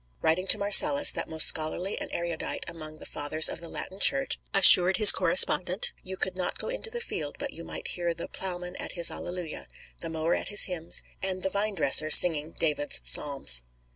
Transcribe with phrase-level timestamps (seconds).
[0.23, 4.39] Writing to Marcellus, that most scholarly and erudite among the Fathers of the Latin Church
[4.51, 8.27] assured his correspondent "You could not go into the field but you might hear the
[8.27, 9.67] ploughman at his Hallelujah,
[9.99, 13.61] the mower at his hymns, and the vine dresser singing David's Psalms."